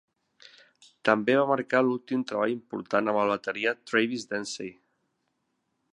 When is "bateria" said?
3.35-3.75